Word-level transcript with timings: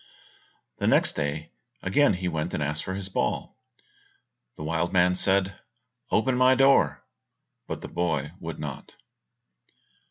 The 0.79 0.87
next 0.87 1.11
day 1.11 1.51
he 1.83 1.87
again 1.87 2.17
went 2.31 2.55
and 2.55 2.63
asked 2.63 2.83
for 2.85 2.95
his 2.95 3.07
ball; 3.07 3.55
the 4.55 4.63
wild 4.63 4.91
man 4.91 5.13
said, 5.13 5.59
"Open 6.09 6.35
my 6.35 6.55
door," 6.55 7.03
but 7.67 7.81
the 7.81 7.87
boy 7.87 8.31
would 8.39 8.57
not. 8.57 8.95